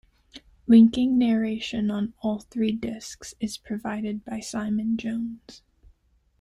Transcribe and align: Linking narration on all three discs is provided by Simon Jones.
Linking 0.65 1.19
narration 1.19 1.91
on 1.91 2.15
all 2.23 2.39
three 2.39 2.71
discs 2.71 3.35
is 3.39 3.59
provided 3.59 4.25
by 4.25 4.39
Simon 4.39 4.97
Jones. 4.97 5.61